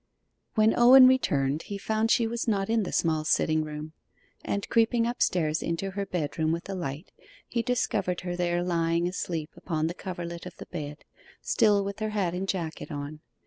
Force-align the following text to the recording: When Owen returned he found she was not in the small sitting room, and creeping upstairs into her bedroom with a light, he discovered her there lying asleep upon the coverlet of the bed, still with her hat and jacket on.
When 0.55 0.73
Owen 0.75 1.07
returned 1.07 1.61
he 1.69 1.77
found 1.77 2.09
she 2.09 2.25
was 2.25 2.47
not 2.47 2.71
in 2.71 2.81
the 2.81 2.91
small 2.91 3.23
sitting 3.23 3.63
room, 3.63 3.93
and 4.43 4.67
creeping 4.67 5.05
upstairs 5.05 5.61
into 5.61 5.91
her 5.91 6.07
bedroom 6.07 6.51
with 6.51 6.67
a 6.71 6.73
light, 6.73 7.11
he 7.47 7.61
discovered 7.61 8.21
her 8.21 8.35
there 8.35 8.63
lying 8.63 9.07
asleep 9.07 9.51
upon 9.55 9.85
the 9.85 9.93
coverlet 9.93 10.47
of 10.47 10.57
the 10.57 10.65
bed, 10.65 11.05
still 11.43 11.83
with 11.83 11.99
her 11.99 12.09
hat 12.17 12.33
and 12.33 12.47
jacket 12.47 12.89
on. 12.89 13.19